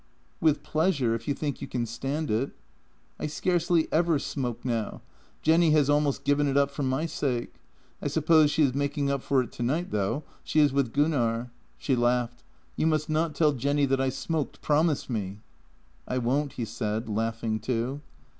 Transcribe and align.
"With 0.41 0.63
pleasure, 0.63 1.13
if 1.13 1.27
you 1.27 1.35
think 1.35 1.61
you 1.61 1.67
can 1.67 1.85
stand 1.85 2.31
it."" 2.31 2.53
I 3.19 3.27
scarcely 3.27 3.87
ever 3.93 4.17
smoke 4.17 4.65
now. 4.65 5.03
Jenny 5.43 5.69
has 5.73 5.91
almost 5.91 6.23
given 6.23 6.47
it 6.47 6.57
up 6.57 6.71
for 6.71 6.81
my 6.81 7.05
sake. 7.05 7.53
I 8.01 8.07
suppose 8.07 8.49
she 8.49 8.63
is 8.63 8.73
making 8.73 9.11
up 9.11 9.21
for 9.21 9.43
it 9.43 9.51
tonight, 9.51 9.91
though. 9.91 10.23
She 10.43 10.59
is 10.59 10.73
with 10.73 10.91
Gunnar." 10.91 11.51
She 11.77 11.95
laughed." 11.95 12.43
You 12.77 12.87
must 12.87 13.11
not 13.11 13.35
tell 13.35 13.53
Jenny 13.53 13.85
that 13.85 14.01
I 14.01 14.09
smoked, 14.09 14.63
promise 14.63 15.07
me."" 15.07 15.41
I 16.07 16.17
won't," 16.17 16.53
he 16.53 16.65
said, 16.65 17.07
laughing 17.07 17.59
too. 17.59 18.01